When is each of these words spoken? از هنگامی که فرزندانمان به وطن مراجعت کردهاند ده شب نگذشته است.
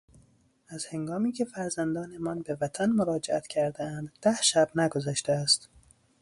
از 0.67 0.85
هنگامی 0.85 1.31
که 1.31 1.45
فرزندانمان 1.45 2.41
به 2.41 2.57
وطن 2.61 2.89
مراجعت 2.89 3.47
کردهاند 3.47 4.11
ده 4.21 4.37
شب 4.41 4.69
نگذشته 4.75 5.33
است. 5.33 5.69